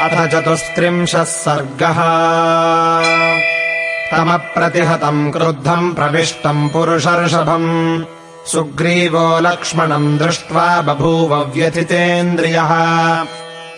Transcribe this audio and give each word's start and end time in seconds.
अथ 0.00 0.08
चतुस्त्रिंशः 0.08 1.24
सर्गः। 1.24 1.98
तमप्रतिहतम् 4.10 5.32
क्रुद्धम् 5.32 5.94
प्रविष्टम् 5.94 6.68
पुरुषर्षभम्। 6.68 8.04
सुग्रीवो 8.46 9.40
लक्ष्मणम् 9.40 10.18
दृष्ट्वा 10.18 10.80
बभूव 10.80 11.36
व्यथितेन्द्रियः। 11.36 12.70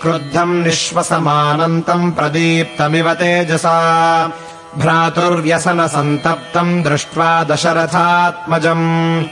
क्रुद्धम् 0.02 0.62
निःश्वसमानन्तम् 0.62 2.12
प्रदीप्तमिव 2.12 3.14
तेजसा। 3.14 4.32
भ्रातुर्व्यसनसन्तप्तम् 4.78 6.82
दृष्ट्वा 6.82 7.44
दशरथात्मजम्। 7.44 9.24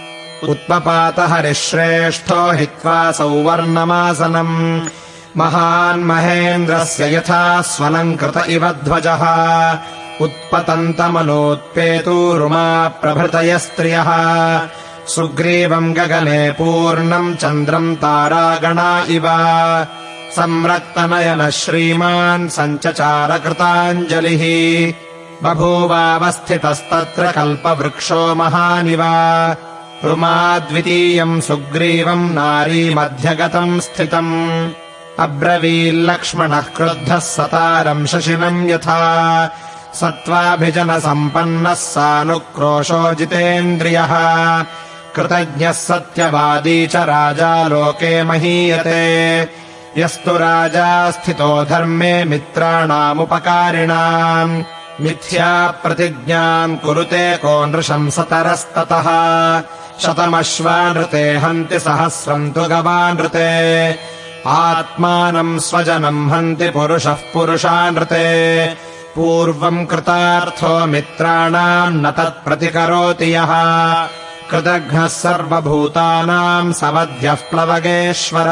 उत्पपातहरिश्रेष्ठो 0.48 2.52
हित्वा 2.52 3.12
सौवर्णमासनम् 3.12 4.80
महान् 5.36 6.04
महेन्द्रस्य 6.04 7.16
यथा 7.16 7.60
स्वनम् 7.60 8.16
कृत 8.16 8.44
इव 8.48 8.68
ध्वजः। 8.68 9.78
उत्पतन्तमनोत्पेतूरुमा 10.20 12.88
प्रभृतय 12.88 13.58
स्त्रियः 13.58 14.08
सुग्रीवम् 15.06 15.94
गगने 15.94 16.50
पूर्णम् 16.50 17.34
चन्द्रम् 17.34 17.96
तारागणा 17.96 19.04
इव। 19.08 19.22
संरक्तनयनः 20.32 21.50
श्रीमान् 21.50 22.48
सञ्चचारकृताञ्जलिः। 22.48 24.42
बभूवावस्थितस्तत्र 25.42 27.32
कल्पवृक्षो 27.32 28.34
महानिव। 28.34 29.02
रुमाद्वितीयम् 30.04 31.40
सुग्रीवम् 31.40 32.34
नारीमध्यगतम् 32.34 33.80
स्थितम् 33.80 34.70
अब्रवील्लक्ष्मणः 35.20 36.60
क्रुद्धः 36.60 37.18
सतारम् 37.18 38.06
शशिनम् 38.06 38.70
यथा। 38.70 39.50
सत्त्वाभिजनसम्पन्नः 39.94 41.74
सानुक्रोशो 41.74 43.14
जितेन्द्रियः। 43.14 44.08
कृतज्ञः 45.16 45.72
सत्यवादी 45.72 46.86
च 46.86 46.96
राजा 46.96 47.62
लोके 47.62 48.22
महीयते। 48.22 49.48
यस्तु 49.98 50.30
राजा 50.30 51.10
स्थितो 51.10 51.64
धर्मे 51.64 52.24
मित्राणामुपकारिणाम्। 52.24 54.62
मिथ्याप्रतिज्ञाम् 55.00 56.76
कुरुते 56.76 57.36
को 57.36 57.66
नृशंसतरस्ततः 57.66 59.06
शतमश्वानृते 60.00 61.36
हन्ति 61.36 61.80
सहस्रम् 61.80 62.52
तु 62.52 62.60
गवानृते 62.60 63.90
आत्मानम् 64.46 65.60
स्वजनम् 65.60 66.30
हन्ति 66.30 66.68
पुरुषः 66.68 67.12
पुरुषानृते। 67.12 68.74
पूर्वम् 69.14 69.86
कृतार्थो 69.86 70.86
मित्राणाम् 70.86 72.02
न 72.02 72.10
तत्प्रतिकरोति 72.10 73.34
यः। 73.34 73.48
कृतघ्नः 74.50 75.06
सर्वभूतानाम् 75.06 76.72
सवध्यः 76.72 77.34
प्लवगेश्वर। 77.34 78.46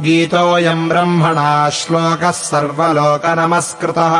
गीतोऽयम् 0.00 0.88
ब्रह्मणा 0.88 1.70
श्लोकः 1.70 2.30
सर्वलोकनमस्कृतः। 2.30 4.14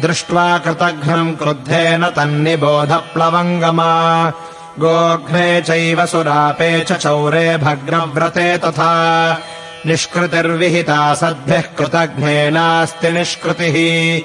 दृष्ट्वा 0.00 0.58
कृतघ्नम् 0.58 1.36
क्रुद्धेन 1.36 2.06
तन्निबोधप्लवङ्गमा 2.06 4.32
गोघ्ने 4.78 5.62
चैव 5.62 6.06
सुरापे 6.06 6.80
च 6.80 6.92
चौरे 6.92 7.56
भग्नव्रते 7.56 8.58
तथा। 8.58 9.38
निष्कृतिर्विहिता 9.86 11.14
सद्भिः 11.14 11.60
कृतघ्नेनास्ति 11.60 13.10
निष्कृतिः। 13.10 14.20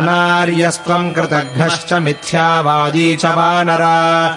अनार्यस्त्वम् 0.00 1.14
कृतघ्नश्च 1.14 1.92
मिथ्यावादी 1.92 3.16
च 3.16 3.26
वानरा। 3.26 4.28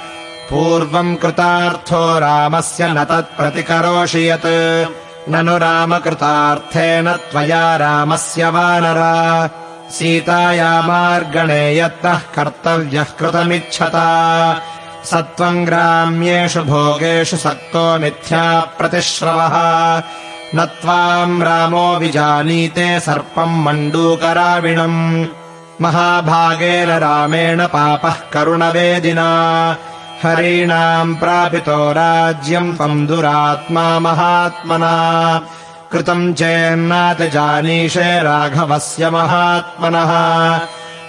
पूर्वम् 0.50 1.16
कृतार्थो 1.16 2.20
रामस्य 2.20 2.88
न 2.88 3.04
तत्प्रतिकरोषि 3.04 4.30
यत्। 4.30 4.90
ननु 5.30 5.58
रामकृतार्थेन 5.58 7.12
त्वया 7.12 7.76
रामस्य 7.76 8.50
वानरा। 8.50 9.50
सीतायामार्गणे 9.92 11.78
यत्नः 11.78 12.18
कर्तव्यः 12.18 13.04
कृतमिच्छता 13.04 14.62
स 15.06 15.14
त्वम् 15.14 15.66
ग्राम्येषु 15.66 16.62
भोगेषु 16.62 17.38
सक्तो 17.38 18.00
मिथ्याप्रतिश्रवः 18.00 19.56
न 20.56 20.66
त्वाम् 20.66 21.44
रामो 21.44 21.98
विजानीते 21.98 23.00
सर्पम् 23.00 23.64
मण्डूकराविणम्। 23.64 25.26
महाभागेन 25.82 26.90
रामेण 26.90 27.66
पापः 27.66 28.16
करुणवेदिना। 28.34 29.30
हरीणाम् 30.24 31.16
प्रापितो 31.16 31.92
राज्यम् 31.92 32.76
त्वम् 32.78 33.08
दुरात्मा 33.08 34.00
महात्मना। 34.00 34.94
कृतम् 35.92 36.34
चेन्नातिजानीषे 36.34 38.24
राघवस्य 38.24 39.10
महात्मनः 39.10 40.12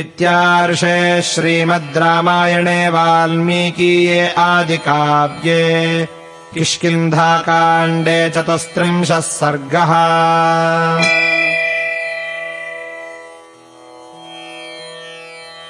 इत्यार्षे 0.00 0.98
श्रीमद् 1.30 1.96
रामायणे 1.98 2.88
वाल्मीकीये 2.94 4.20
आदिकाव्ये 4.44 6.06
किष्किन्धाकाण्डे 6.54 8.18
चतुस्त्रिंशः 8.34 9.20
सर्गः 9.26 9.92